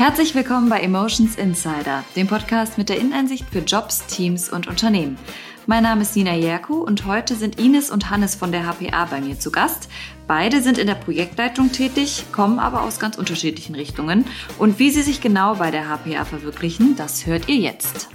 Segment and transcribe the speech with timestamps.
[0.00, 5.18] Herzlich willkommen bei Emotions Insider, dem Podcast mit der Inneneinsicht für Jobs, Teams und Unternehmen.
[5.66, 9.20] Mein Name ist Nina Jerku und heute sind Ines und Hannes von der HPA bei
[9.20, 9.90] mir zu Gast.
[10.26, 14.24] Beide sind in der Projektleitung tätig, kommen aber aus ganz unterschiedlichen Richtungen.
[14.58, 18.08] Und wie sie sich genau bei der HPA verwirklichen, das hört ihr jetzt.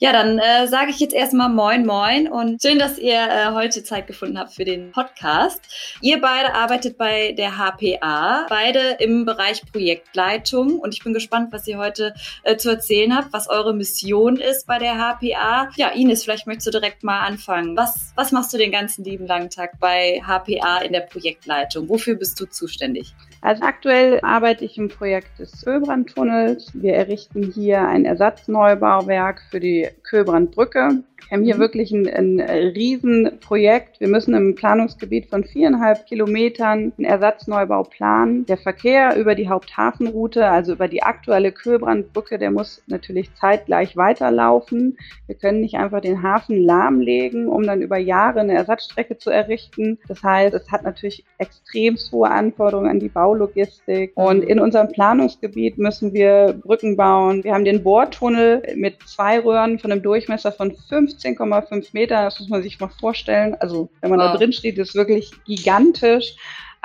[0.00, 3.84] Ja, dann äh, sage ich jetzt erstmal Moin Moin und schön, dass ihr äh, heute
[3.84, 5.62] Zeit gefunden habt für den Podcast.
[6.00, 11.68] Ihr beide arbeitet bei der HPA, beide im Bereich Projektleitung und ich bin gespannt, was
[11.68, 12.12] ihr heute
[12.42, 15.70] äh, zu erzählen habt, was eure Mission ist bei der HPA.
[15.76, 17.76] Ja, Ines, vielleicht möchtest du direkt mal anfangen.
[17.76, 21.88] Was, was machst du den ganzen lieben langen Tag bei HPA in der Projektleitung?
[21.88, 23.14] Wofür bist du zuständig?
[23.44, 26.70] Also aktuell arbeite ich im Projekt des Ölbrandtunnels.
[26.72, 31.02] Wir errichten hier ein Ersatzneurbauwerk für die Köbrandbrücke.
[31.28, 31.60] Wir haben hier mhm.
[31.60, 33.98] wirklich ein, ein Riesenprojekt.
[33.98, 38.46] Wir müssen im Planungsgebiet von viereinhalb Kilometern einen Ersatzneubau planen.
[38.46, 44.98] Der Verkehr über die Haupthafenroute, also über die aktuelle Köbrandbrücke, der muss natürlich zeitgleich weiterlaufen.
[45.26, 49.98] Wir können nicht einfach den Hafen lahmlegen, um dann über Jahre eine Ersatzstrecke zu errichten.
[50.06, 54.12] Das heißt, es hat natürlich extrem hohe Anforderungen an die Baulogistik.
[54.14, 57.42] Und in unserem Planungsgebiet müssen wir Brücken bauen.
[57.42, 62.22] Wir haben den Bohrtunnel mit zwei Röhren von einem Durchmesser von 15,5 Meter.
[62.22, 63.54] Das muss man sich mal vorstellen.
[63.54, 64.32] Also wenn man wow.
[64.32, 66.36] da drin steht, ist wirklich gigantisch.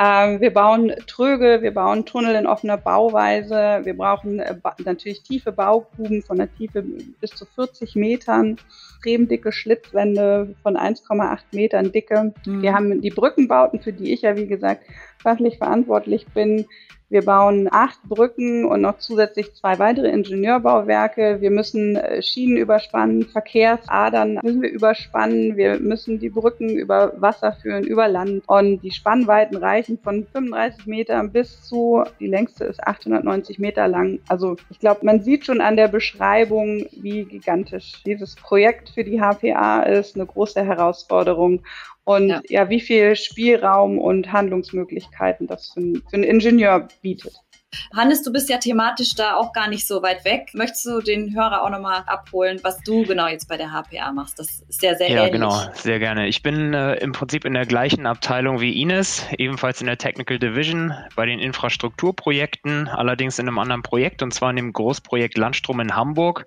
[0.02, 3.82] Ähm, wir bauen Tröge, wir bauen Tunnel in offener Bauweise.
[3.84, 6.82] Wir brauchen äh, natürlich tiefe Baugruben von der Tiefe
[7.20, 8.56] bis zu 40 Metern,
[8.96, 12.34] extrem dicke Schlitzwände von 1,8 Metern Dicke.
[12.46, 12.62] Mhm.
[12.62, 14.84] Wir haben die Brückenbauten, für die ich ja wie gesagt
[15.22, 16.66] fachlich verantwortlich bin.
[17.10, 21.42] Wir bauen acht Brücken und noch zusätzlich zwei weitere Ingenieurbauwerke.
[21.42, 25.58] Wir müssen äh, Schienen überspannen, Verkehrsadern müssen wir überspannen.
[25.58, 28.44] Wir müssen die Brücken über Wasser führen, über Land.
[28.46, 34.20] Und die Spannweiten reichen von 35 Metern bis zu, die längste ist 890 Meter lang.
[34.28, 39.20] Also ich glaube, man sieht schon an der Beschreibung, wie gigantisch dieses Projekt für die
[39.20, 40.16] HPA ist.
[40.16, 41.64] Eine große Herausforderung
[42.10, 42.42] und ja.
[42.50, 47.36] ja, wie viel Spielraum und Handlungsmöglichkeiten das für, für einen Ingenieur bietet.
[47.96, 50.50] Hannes, du bist ja thematisch da auch gar nicht so weit weg.
[50.54, 54.40] Möchtest du den Hörer auch nochmal abholen, was du genau jetzt bei der HPA machst?
[54.40, 55.34] Das ist ja sehr Ja, ähnlich.
[55.34, 56.28] genau, sehr gerne.
[56.28, 60.40] Ich bin äh, im Prinzip in der gleichen Abteilung wie Ines, ebenfalls in der Technical
[60.40, 65.80] Division bei den Infrastrukturprojekten, allerdings in einem anderen Projekt und zwar in dem Großprojekt Landstrom
[65.80, 66.46] in Hamburg.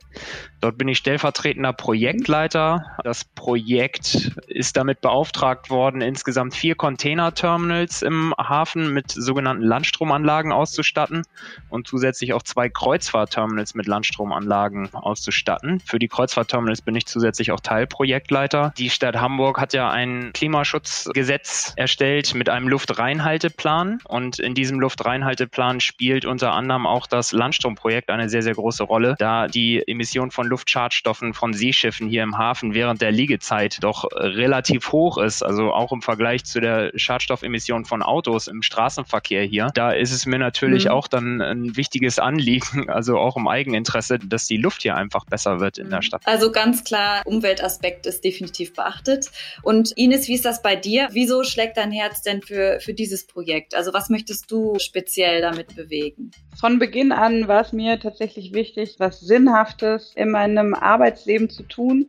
[0.61, 2.97] Dort bin ich stellvertretender Projektleiter.
[3.05, 11.12] Das Projekt ist damit beauftragt worden, insgesamt vier Container-Terminals im Hafen mit sogenannten Landstromanlagen auszustatten
[11.13, 11.23] auszustatten
[11.69, 15.81] und zusätzlich auch zwei Kreuzfahrtterminals mit Landstromanlagen auszustatten.
[15.81, 18.73] Für die Kreuzfahrtterminals bin ich zusätzlich auch Teilprojektleiter.
[18.79, 25.81] Die Stadt Hamburg hat ja ein Klimaschutzgesetz erstellt mit einem Luftreinhalteplan und in diesem Luftreinhalteplan
[25.81, 30.47] spielt unter anderem auch das Landstromprojekt eine sehr, sehr große Rolle, da die Emission von
[30.47, 35.93] Luftschadstoffen von Seeschiffen hier im Hafen während der Liegezeit doch relativ hoch ist, also auch
[35.93, 39.71] im Vergleich zu der Schadstoffemission von Autos im Straßenverkehr hier.
[39.75, 40.93] Da ist es mir natürlich mhm.
[40.93, 45.61] auch dann ein wichtiges Anliegen, also auch im Eigeninteresse, dass die Luft hier einfach besser
[45.61, 46.03] wird in der mhm.
[46.03, 46.23] Stadt.
[46.25, 49.31] Also ganz klar, Umweltaspekt ist definitiv beachtet.
[49.63, 51.09] Und Ines, wie ist das bei dir?
[51.13, 53.75] Wieso schlägt dein Herz denn für, für dieses Projekt?
[53.75, 56.31] Also was möchtest du speziell damit bewegen?
[56.59, 62.09] Von Beginn an war es mir tatsächlich wichtig, was Sinnhaftes in meinem Arbeitsleben zu tun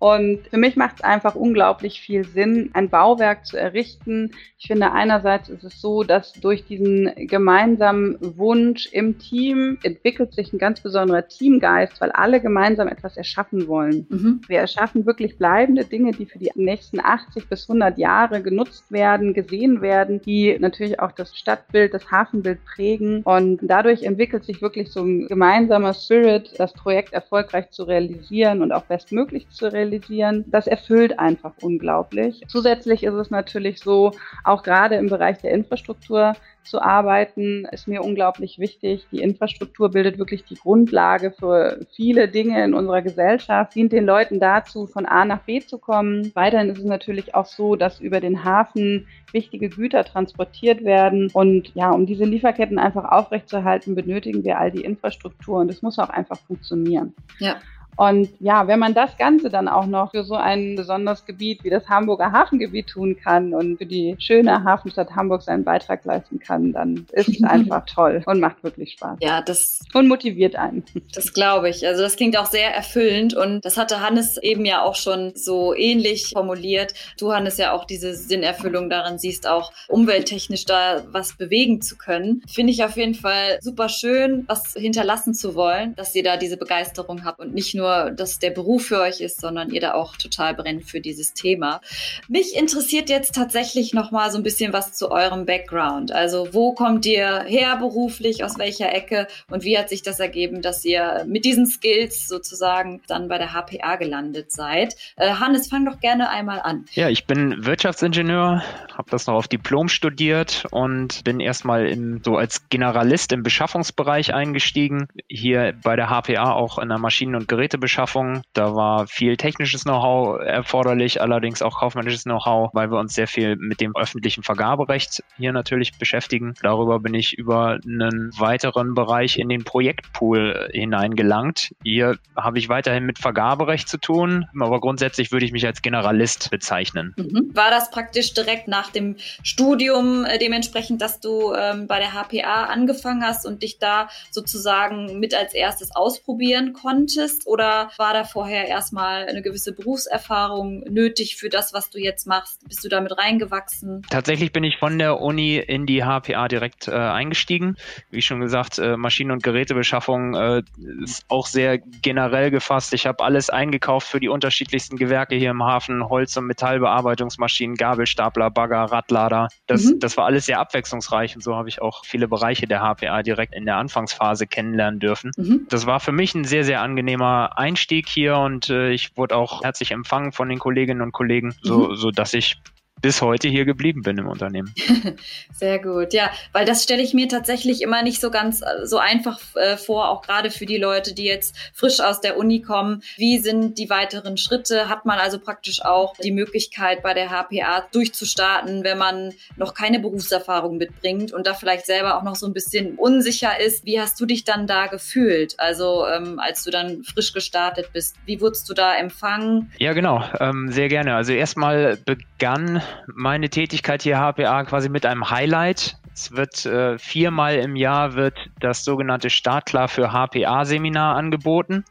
[0.00, 4.30] und für mich macht es einfach unglaublich viel Sinn, ein Bauwerk zu errichten.
[4.58, 10.54] Ich finde, einerseits ist es so, dass durch diesen gemeinsamen Wunsch im Team entwickelt sich
[10.54, 14.06] ein ganz besonderer Teamgeist, weil alle gemeinsam etwas erschaffen wollen.
[14.08, 14.40] Mhm.
[14.48, 19.34] Wir erschaffen wirklich bleibende Dinge, die für die nächsten 80 bis 100 Jahre genutzt werden,
[19.34, 23.20] gesehen werden, die natürlich auch das Stadtbild, das Hafenbild prägen.
[23.24, 28.72] Und dadurch entwickelt sich wirklich so ein gemeinsamer Spirit, das Projekt erfolgreich zu realisieren und
[28.72, 32.42] auch bestmöglich zu realisieren realisieren, das erfüllt einfach unglaublich.
[32.48, 34.12] Zusätzlich ist es natürlich so,
[34.44, 39.06] auch gerade im Bereich der Infrastruktur zu arbeiten, ist mir unglaublich wichtig.
[39.10, 44.40] Die Infrastruktur bildet wirklich die Grundlage für viele Dinge in unserer Gesellschaft, dient den Leuten
[44.40, 46.30] dazu, von A nach B zu kommen.
[46.34, 51.30] Weiterhin ist es natürlich auch so, dass über den Hafen wichtige Güter transportiert werden.
[51.32, 55.98] Und ja, um diese Lieferketten einfach aufrechtzuerhalten, benötigen wir all die Infrastruktur und es muss
[55.98, 57.14] auch einfach funktionieren.
[57.38, 57.56] Ja.
[57.96, 61.70] Und ja, wenn man das Ganze dann auch noch für so ein besonderes Gebiet wie
[61.70, 66.72] das Hamburger Hafengebiet tun kann und für die schöne Hafenstadt Hamburg seinen Beitrag leisten kann,
[66.72, 69.18] dann ist es einfach toll und macht wirklich Spaß.
[69.20, 70.84] Ja, das und motiviert einen.
[71.14, 71.86] Das glaube ich.
[71.86, 75.74] Also das klingt auch sehr erfüllend und das hatte Hannes eben ja auch schon so
[75.74, 76.94] ähnlich formuliert.
[77.18, 82.42] Du Hannes ja auch diese Sinnerfüllung darin siehst, auch umwelttechnisch da was bewegen zu können.
[82.48, 86.56] Finde ich auf jeden Fall super schön, was hinterlassen zu wollen, dass ihr da diese
[86.56, 90.16] Begeisterung habt und nicht nur, dass der Beruf für euch ist, sondern ihr da auch
[90.16, 91.80] total brennt für dieses Thema.
[92.28, 96.12] Mich interessiert jetzt tatsächlich noch mal so ein bisschen was zu eurem Background.
[96.12, 100.62] Also wo kommt ihr her beruflich, aus welcher Ecke und wie hat sich das ergeben,
[100.62, 104.96] dass ihr mit diesen Skills sozusagen dann bei der HPA gelandet seid?
[105.16, 106.84] Äh, Hannes, fang doch gerne einmal an.
[106.92, 108.62] Ja, ich bin Wirtschaftsingenieur,
[108.96, 114.34] habe das noch auf Diplom studiert und bin erstmal im, so als Generalist im Beschaffungsbereich
[114.34, 115.08] eingestiegen.
[115.28, 118.42] Hier bei der HPA auch in der Maschinen- und Gerätebeschaffung.
[118.52, 123.56] Da war viel technisches Know-how erforderlich, allerdings auch kaufmännisches Know-how, weil wir uns sehr viel
[123.56, 126.54] mit dem öffentlichen Vergaberecht hier natürlich beschäftigen.
[126.62, 131.72] Darüber bin ich über einen weiteren Bereich in den Projektpool hineingelangt.
[131.84, 136.50] Hier habe ich weiterhin mit Vergaberecht zu tun, aber grundsätzlich würde ich mich als Generalist
[136.50, 137.14] bezeichnen.
[137.16, 137.50] Mhm.
[137.54, 142.64] War das praktisch direkt nach dem Studium äh, dementsprechend, dass du ähm, bei der HPA
[142.64, 147.46] angefangen hast und dich da sozusagen mit als erstes ausprobieren konntest?
[147.46, 152.66] Oder war da vorher erstmal eine gewisse Berufserfahrung nötig für das, was du jetzt machst?
[152.68, 154.02] Bist du damit reingewachsen?
[154.10, 157.76] Tatsächlich bin ich von der Uni in die HPA direkt äh, eingestiegen.
[158.10, 160.62] Wie schon gesagt, äh, Maschinen- und Gerätebeschaffung äh,
[161.02, 162.92] ist auch sehr generell gefasst.
[162.94, 168.50] Ich habe alles eingekauft für die unterschiedlichsten Gewerke hier im Hafen, Holz- und Metallbearbeitungsmaschinen, Gabelstapler,
[168.50, 169.48] Bagger, Radlader.
[169.66, 170.00] Das, mhm.
[170.00, 173.54] das war alles sehr abwechslungsreich und so habe ich auch viele Bereiche der HPA direkt
[173.54, 175.30] in der Anfangsphase kennenlernen dürfen.
[175.36, 175.66] Mhm.
[175.68, 179.62] Das war für mich ein sehr, sehr angenehmer Einstieg hier und äh, ich wurde auch
[179.62, 181.96] herzlich empfangen von den Kolleginnen und Kollegen, so, mhm.
[181.96, 182.60] so dass ich
[183.02, 184.74] bis heute hier geblieben bin im Unternehmen.
[185.52, 188.98] Sehr gut, ja, weil das stelle ich mir tatsächlich immer nicht so ganz äh, so
[188.98, 193.02] einfach äh, vor, auch gerade für die Leute, die jetzt frisch aus der Uni kommen.
[193.16, 194.88] Wie sind die weiteren Schritte?
[194.88, 200.00] Hat man also praktisch auch die Möglichkeit, bei der HPA durchzustarten, wenn man noch keine
[200.00, 203.84] Berufserfahrung mitbringt und da vielleicht selber auch noch so ein bisschen unsicher ist?
[203.84, 205.58] Wie hast du dich dann da gefühlt?
[205.58, 209.72] Also ähm, als du dann frisch gestartet bist, wie wurdest du da empfangen?
[209.78, 211.14] Ja, genau, ähm, sehr gerne.
[211.14, 215.99] Also erstmal begann meine Tätigkeit hier HPA quasi mit einem Highlight.
[216.14, 221.84] Es wird äh, viermal im Jahr wird das sogenannte Startklar für HPA-Seminar angeboten.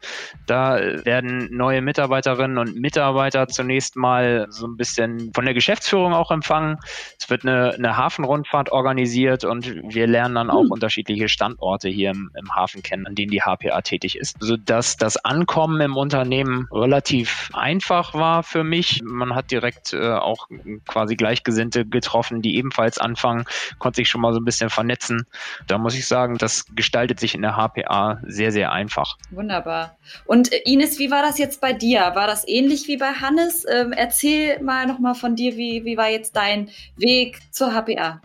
[0.46, 6.30] Da werden neue Mitarbeiterinnen und Mitarbeiter zunächst mal so ein bisschen von der Geschäftsführung auch
[6.30, 6.76] empfangen.
[7.18, 10.70] Es wird eine, eine Hafenrundfahrt organisiert und wir lernen dann auch hm.
[10.70, 14.36] unterschiedliche Standorte hier im, im, Hafen kennen, an denen die HPA tätig ist.
[14.40, 19.00] Sodass das Ankommen im Unternehmen relativ einfach war für mich.
[19.02, 20.48] Man hat direkt äh, auch
[20.86, 23.44] quasi Gleichgesinnte getroffen, die ebenfalls anfangen,
[23.78, 25.26] konnte sich schon mal so ein bisschen vernetzen.
[25.66, 29.16] Da muss ich sagen, das gestaltet sich in der HPA sehr, sehr einfach.
[29.30, 29.96] Wunderbar.
[30.26, 32.00] Und äh, Ines, wie war das jetzt bei dir?
[32.14, 33.64] War das ähnlich wie bei Hannes?
[33.70, 38.20] Ähm, erzähl mal nochmal von dir, wie, wie war jetzt dein Weg zur HPA?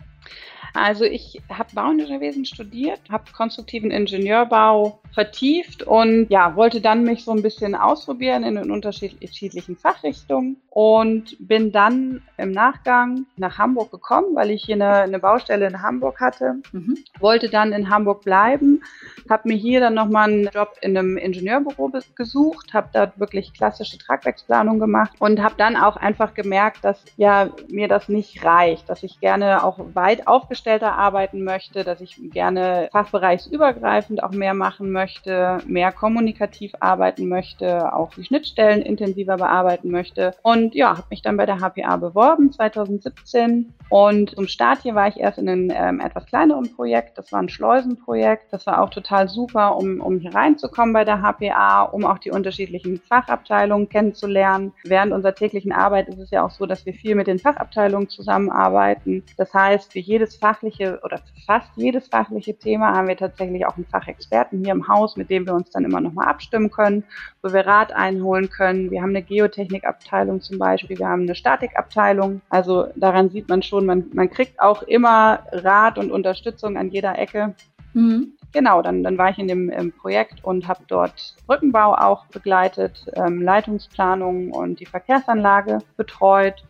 [0.76, 7.32] Also ich habe Bauingenieurwesen studiert, habe konstruktiven Ingenieurbau vertieft und ja, wollte dann mich so
[7.32, 14.34] ein bisschen ausprobieren in den unterschiedlichen Fachrichtungen und bin dann im Nachgang nach Hamburg gekommen,
[14.34, 16.56] weil ich hier eine, eine Baustelle in Hamburg hatte.
[16.72, 16.98] Mhm.
[17.18, 18.82] Wollte dann in Hamburg bleiben,
[19.30, 23.96] habe mir hier dann nochmal einen Job in einem Ingenieurbüro gesucht, habe dort wirklich klassische
[23.96, 29.02] Tragwerksplanung gemacht und habe dann auch einfach gemerkt, dass ja mir das nicht reicht, dass
[29.02, 30.26] ich gerne auch weit
[30.66, 37.94] aufgestellter arbeiten möchte, dass ich gerne fachbereichsübergreifend auch mehr machen möchte, mehr kommunikativ arbeiten möchte,
[37.94, 42.50] auch die Schnittstellen intensiver bearbeiten möchte und ja, habe mich dann bei der HPA beworben
[42.50, 47.18] 2017 und zum Start hier war ich erst in einem ähm, etwas kleineren Projekt.
[47.18, 48.52] Das war ein Schleusenprojekt.
[48.52, 52.32] Das war auch total super, um, um hier reinzukommen bei der HPA, um auch die
[52.32, 54.72] unterschiedlichen Fachabteilungen kennenzulernen.
[54.84, 58.08] Während unserer täglichen Arbeit ist es ja auch so, dass wir viel mit den Fachabteilungen
[58.08, 59.22] zusammenarbeiten.
[59.36, 63.86] Das heißt, für jedes fachliche oder fast jedes fachliche Thema haben wir tatsächlich auch einen
[63.86, 67.04] Fachexperten hier im Haus, mit dem wir uns dann immer nochmal abstimmen können,
[67.42, 68.90] wo wir Rat einholen können.
[68.90, 72.40] Wir haben eine Geotechnikabteilung zum Beispiel, wir haben eine Statikabteilung.
[72.48, 77.18] Also daran sieht man schon, man, man kriegt auch immer Rat und Unterstützung an jeder
[77.18, 77.54] Ecke.
[77.92, 78.32] Mhm.
[78.52, 83.04] Genau, dann, dann war ich in dem ähm, Projekt und habe dort Brückenbau auch begleitet,
[83.14, 86.64] ähm, Leitungsplanung und die Verkehrsanlage betreut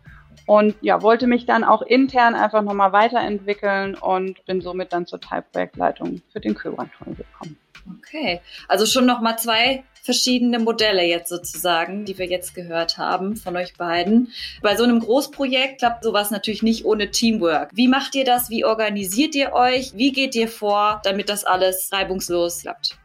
[0.45, 5.19] und ja, wollte mich dann auch intern einfach nochmal weiterentwickeln und bin somit dann zur
[5.19, 7.57] Teilprojektleitung für den Köbrandtunnel gekommen.
[7.99, 13.57] Okay, also schon nochmal zwei verschiedene Modelle jetzt sozusagen, die wir jetzt gehört haben von
[13.57, 14.31] euch beiden.
[14.61, 17.71] Bei so einem Großprojekt klappt sowas natürlich nicht ohne Teamwork.
[17.73, 18.49] Wie macht ihr das?
[18.49, 19.95] Wie organisiert ihr euch?
[19.95, 22.97] Wie geht ihr vor, damit das alles reibungslos klappt?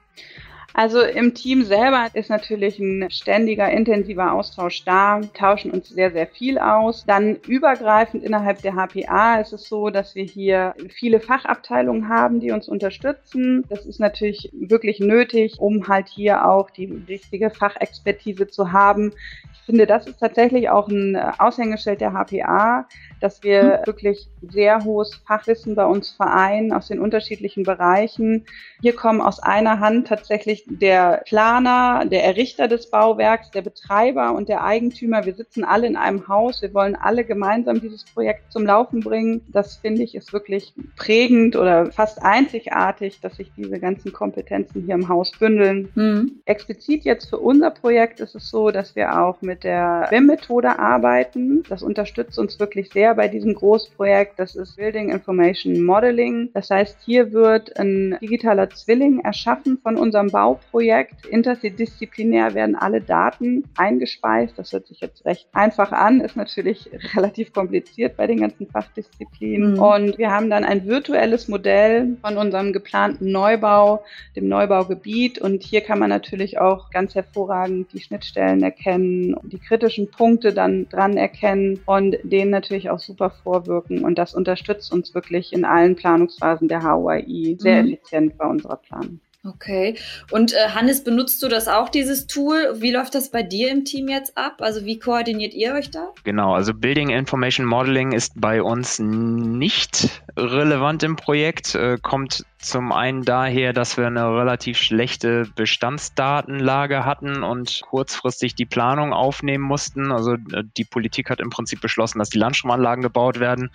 [0.74, 6.26] Also im Team selber ist natürlich ein ständiger, intensiver Austausch da, tauschen uns sehr, sehr
[6.26, 7.04] viel aus.
[7.06, 12.52] Dann übergreifend innerhalb der HPA ist es so, dass wir hier viele Fachabteilungen haben, die
[12.52, 13.64] uns unterstützen.
[13.68, 19.12] Das ist natürlich wirklich nötig, um halt hier auch die richtige Fachexpertise zu haben.
[19.52, 22.88] Ich finde, das ist tatsächlich auch ein Aushängeschild der HPA,
[23.22, 28.46] dass wir wirklich sehr hohes Fachwissen bei uns vereinen aus den unterschiedlichen Bereichen.
[28.80, 34.48] Hier kommen aus einer Hand tatsächlich der Planer, der Errichter des Bauwerks, der Betreiber und
[34.48, 35.24] der Eigentümer.
[35.24, 36.62] Wir sitzen alle in einem Haus.
[36.62, 39.42] Wir wollen alle gemeinsam dieses Projekt zum Laufen bringen.
[39.52, 44.96] Das finde ich ist wirklich prägend oder fast einzigartig, dass sich diese ganzen Kompetenzen hier
[44.96, 45.90] im Haus bündeln.
[45.94, 46.40] Mhm.
[46.44, 51.62] Explizit jetzt für unser Projekt ist es so, dass wir auch mit der BIM-Methode arbeiten.
[51.68, 56.50] Das unterstützt uns wirklich sehr bei diesem Großprojekt, das ist Building Information Modeling.
[56.54, 61.26] Das heißt, hier wird ein digitaler Zwilling erschaffen von unserem Bauprojekt.
[61.26, 64.58] Interdisziplinär werden alle Daten eingespeist.
[64.58, 69.74] Das hört sich jetzt recht einfach an, ist natürlich relativ kompliziert bei den ganzen Fachdisziplinen.
[69.74, 69.78] Mhm.
[69.78, 74.04] Und wir haben dann ein virtuelles Modell von unserem geplanten Neubau,
[74.36, 75.38] dem Neubaugebiet.
[75.38, 80.88] Und hier kann man natürlich auch ganz hervorragend die Schnittstellen erkennen, die kritischen Punkte dann
[80.88, 85.96] dran erkennen und denen natürlich auch super vorwirken und das unterstützt uns wirklich in allen
[85.96, 87.94] Planungsphasen der HUI sehr mhm.
[87.94, 89.20] effizient bei unserer Planung.
[89.44, 89.98] Okay.
[90.30, 92.76] Und äh, Hannes, benutzt du das auch, dieses Tool?
[92.76, 94.58] Wie läuft das bei dir im Team jetzt ab?
[94.60, 96.12] Also wie koordiniert ihr euch da?
[96.22, 102.92] Genau, also Building Information Modeling ist bei uns nicht relevant im Projekt, äh, kommt zum
[102.92, 110.12] einen daher, dass wir eine relativ schlechte Bestandsdatenlage hatten und kurzfristig die Planung aufnehmen mussten.
[110.12, 113.70] Also äh, die Politik hat im Prinzip beschlossen, dass die Landstromanlagen gebaut werden.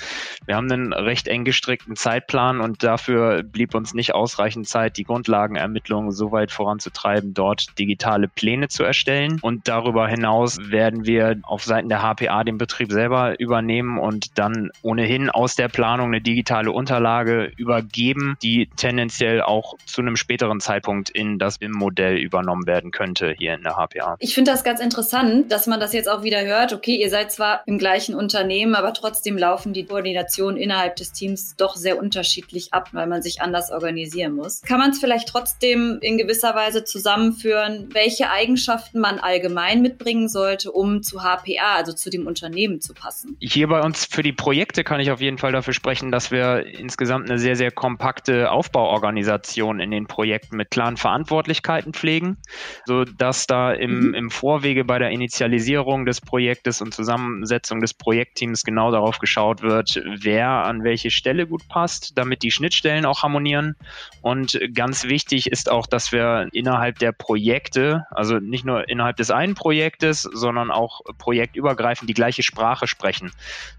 [0.46, 5.04] Wir haben einen recht eng gestrickten Zeitplan und dafür blieb uns nicht ausreichend Zeit, die
[5.04, 9.40] Grundlagenermittlungen so weit voranzutreiben, dort digitale Pläne zu erstellen.
[9.42, 14.72] Und darüber hinaus werden wir auf Seiten der HPA den Betrieb selber übernehmen und dann
[14.82, 21.10] ohnehin aus der Planung eine digitale Unterlage übergeben, die tendenziell auch zu einem späteren Zeitpunkt
[21.10, 24.16] in das BIM-Modell übernommen werden könnte hier in der HPA.
[24.20, 26.74] Ich finde das ganz interessant, dass man das jetzt auch wieder hört.
[26.74, 31.56] Okay, ihr seid zwar im gleichen Unternehmen, aber trotzdem laufen die Koordinationen innerhalb des Teams
[31.58, 34.62] doch sehr unterschiedlich ab, weil man sich anders organisieren muss.
[34.62, 40.72] Kann man es vielleicht trotzdem in gewisser Weise zusammenführen, welche Eigenschaften man allgemein mitbringen sollte,
[40.72, 43.36] um zu HPA, also zu dem Unternehmen zu passen?
[43.40, 46.66] Hier bei uns für die Projekte kann ich auf jeden Fall dafür sprechen, dass wir
[46.66, 52.38] insgesamt eine sehr, sehr kompakte Aufbau Aufbauorganisation in den Projekten mit klaren Verantwortlichkeiten pflegen,
[52.86, 54.14] so dass da im, mhm.
[54.14, 60.02] im Vorwege bei der Initialisierung des Projektes und Zusammensetzung des Projektteams genau darauf geschaut wird,
[60.20, 63.76] wer an welche Stelle gut passt, damit die Schnittstellen auch harmonieren.
[64.22, 69.32] Und ganz wichtig ist auch, dass wir innerhalb der Projekte, also nicht nur innerhalb des
[69.32, 73.32] einen Projektes, sondern auch projektübergreifend die gleiche Sprache sprechen.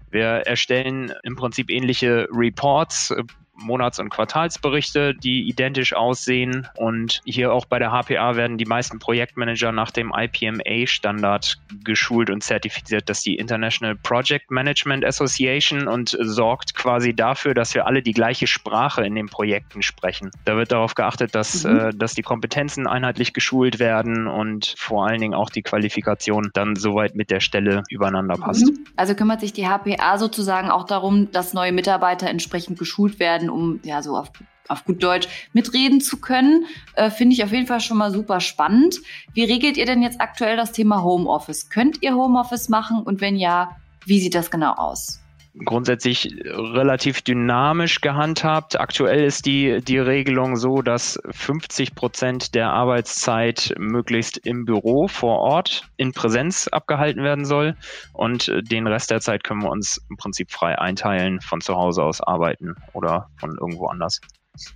[0.09, 3.13] Wir erstellen im Prinzip ähnliche Reports,
[3.61, 6.67] Monats- und Quartalsberichte, die identisch aussehen.
[6.77, 12.43] Und hier auch bei der HPA werden die meisten Projektmanager nach dem IPMA-Standard geschult und
[12.43, 13.09] zertifiziert.
[13.09, 18.13] Das ist die International Project Management Association und sorgt quasi dafür, dass wir alle die
[18.13, 20.31] gleiche Sprache in den Projekten sprechen.
[20.45, 21.79] Da wird darauf geachtet, dass, mhm.
[21.79, 26.75] äh, dass die Kompetenzen einheitlich geschult werden und vor allen Dingen auch die Qualifikation dann
[26.75, 28.65] soweit mit der Stelle übereinander passt.
[28.65, 28.85] Mhm.
[28.95, 33.79] Also kümmert sich die HPA sozusagen auch darum, dass neue Mitarbeiter entsprechend geschult werden um
[33.83, 34.31] ja so auf
[34.69, 36.65] auf gut Deutsch mitreden zu können.
[36.93, 38.99] Äh, Finde ich auf jeden Fall schon mal super spannend.
[39.33, 41.69] Wie regelt ihr denn jetzt aktuell das Thema Homeoffice?
[41.69, 43.75] Könnt ihr Homeoffice machen und wenn ja,
[44.05, 45.21] wie sieht das genau aus?
[45.65, 48.79] Grundsätzlich relativ dynamisch gehandhabt.
[48.79, 55.39] Aktuell ist die, die Regelung so, dass 50 Prozent der Arbeitszeit möglichst im Büro vor
[55.39, 57.75] Ort in Präsenz abgehalten werden soll
[58.13, 62.03] und den Rest der Zeit können wir uns im Prinzip frei einteilen, von zu Hause
[62.03, 64.21] aus arbeiten oder von irgendwo anders.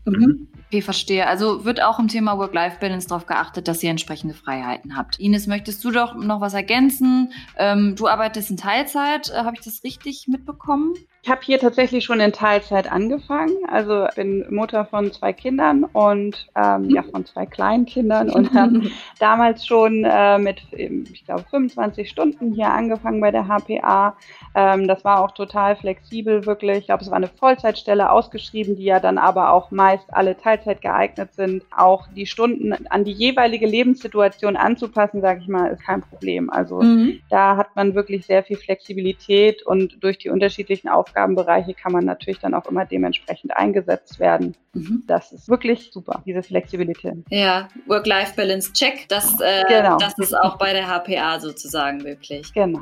[0.05, 0.47] Mhm.
[0.67, 1.27] Okay, verstehe.
[1.27, 5.19] Also wird auch im Thema Work-Life-Balance darauf geachtet, dass ihr entsprechende Freiheiten habt.
[5.19, 7.31] Ines, möchtest du doch noch was ergänzen?
[7.57, 10.95] Ähm, du arbeitest in Teilzeit, äh, habe ich das richtig mitbekommen?
[11.25, 13.55] Ich habe hier tatsächlich schon in Teilzeit angefangen.
[13.69, 18.81] Also bin Mutter von zwei Kindern und ähm, ja von zwei kleinen Kindern und habe
[19.19, 24.17] damals schon äh, mit, ich glaube, 25 Stunden hier angefangen bei der HPA.
[24.53, 26.79] Ähm, das war auch total flexibel, wirklich.
[26.79, 30.37] Ich glaube, es war eine Vollzeitstelle ausgeschrieben, die ja dann aber auch auch meist alle
[30.37, 31.63] Teilzeit geeignet sind.
[31.75, 36.49] Auch die Stunden an die jeweilige Lebenssituation anzupassen, sage ich mal, ist kein Problem.
[36.49, 37.19] Also mhm.
[37.29, 42.39] da hat man wirklich sehr viel Flexibilität und durch die unterschiedlichen Aufgabenbereiche kann man natürlich
[42.39, 44.55] dann auch immer dementsprechend eingesetzt werden.
[44.73, 45.03] Mhm.
[45.07, 47.15] Das ist wirklich super, diese Flexibilität.
[47.29, 49.97] Ja, Work-Life-Balance check, das, äh, genau.
[49.97, 52.51] das ist auch bei der HPA sozusagen möglich.
[52.53, 52.79] Genau.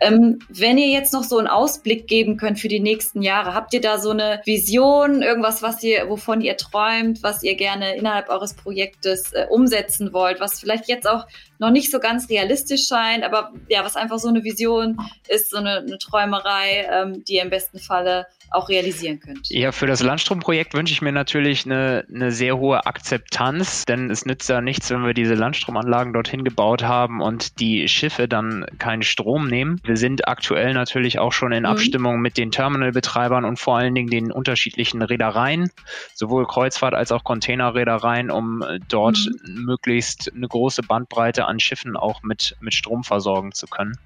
[0.00, 3.72] Ähm, wenn ihr jetzt noch so einen Ausblick geben könnt für die nächsten Jahre, habt
[3.74, 8.28] ihr da so eine Vision, irgendwas, was ihr, wovon ihr träumt, was ihr gerne innerhalb
[8.28, 11.26] eures Projektes äh, umsetzen wollt, was vielleicht jetzt auch
[11.64, 15.56] noch nicht so ganz realistisch scheint, aber ja, was einfach so eine Vision ist, so
[15.56, 19.48] eine, eine Träumerei, ähm, die ihr im besten Falle auch realisieren könnt.
[19.50, 24.26] Ja, für das Landstromprojekt wünsche ich mir natürlich eine, eine sehr hohe Akzeptanz, denn es
[24.26, 29.02] nützt ja nichts, wenn wir diese Landstromanlagen dorthin gebaut haben und die Schiffe dann keinen
[29.02, 29.80] Strom nehmen.
[29.84, 31.68] Wir sind aktuell natürlich auch schon in mhm.
[31.68, 35.70] Abstimmung mit den Terminalbetreibern und vor allen Dingen den unterschiedlichen Reedereien,
[36.14, 39.64] sowohl Kreuzfahrt als auch Containerreedereien, um dort mhm.
[39.64, 43.98] möglichst eine große Bandbreite an Schiffen auch mit, mit Strom versorgen zu können.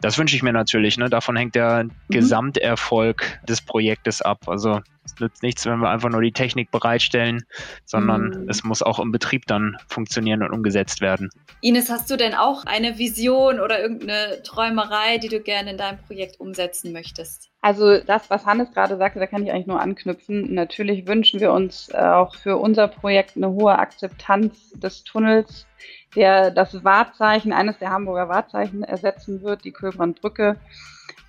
[0.00, 0.96] Das wünsche ich mir natürlich.
[0.96, 1.08] Ne?
[1.10, 1.90] Davon hängt der mhm.
[2.08, 4.48] Gesamterfolg des Projektes ab.
[4.48, 7.44] Also es nützt nichts, wenn wir einfach nur die Technik bereitstellen,
[7.84, 8.48] sondern mhm.
[8.48, 11.30] es muss auch im Betrieb dann funktionieren und umgesetzt werden.
[11.60, 15.98] Ines, hast du denn auch eine Vision oder irgendeine Träumerei, die du gerne in deinem
[15.98, 17.50] Projekt umsetzen möchtest?
[17.60, 20.52] Also das, was Hannes gerade sagte, da kann ich eigentlich nur anknüpfen.
[20.52, 25.66] Natürlich wünschen wir uns äh, auch für unser Projekt eine hohe Akzeptanz des Tunnels,
[26.14, 30.56] der das Wahrzeichen, eines der Hamburger Wahrzeichen ersetzen wird, die Köbrandbrücke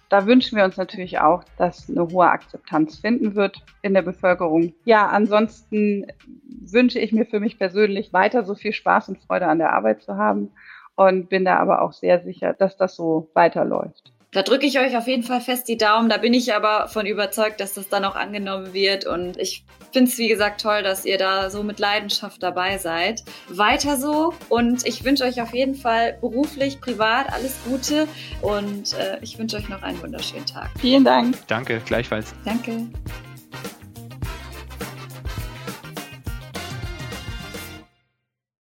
[0.10, 4.74] da wünschen wir uns natürlich auch, dass eine hohe Akzeptanz finden wird in der Bevölkerung.
[4.86, 6.08] Ja, ansonsten
[6.48, 10.04] wünsche ich mir für mich persönlich weiter so viel Spaß und Freude an der Arbeit
[10.04, 10.52] zu haben
[10.96, 14.14] und bin da aber auch sehr sicher, dass das so weiterläuft.
[14.36, 16.10] Da drücke ich euch auf jeden Fall fest die Daumen.
[16.10, 19.06] Da bin ich aber von überzeugt, dass das dann auch angenommen wird.
[19.06, 19.64] Und ich
[19.94, 23.24] finde es, wie gesagt, toll, dass ihr da so mit Leidenschaft dabei seid.
[23.48, 24.34] Weiter so.
[24.50, 28.10] Und ich wünsche euch auf jeden Fall beruflich, privat alles Gute.
[28.42, 30.70] Und äh, ich wünsche euch noch einen wunderschönen Tag.
[30.82, 31.38] Vielen Dank.
[31.48, 32.34] Danke, gleichfalls.
[32.44, 32.90] Danke.